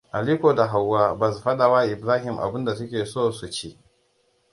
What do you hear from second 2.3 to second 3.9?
abun da suke so su ci.